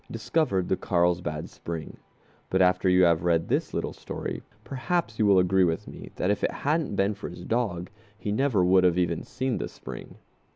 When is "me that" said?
5.87-6.31